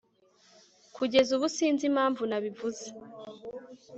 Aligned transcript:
kugeza 0.95 1.29
ubu 1.35 1.47
sinzi 1.55 1.83
impamvu 1.89 2.21
nabivuze 2.29 2.85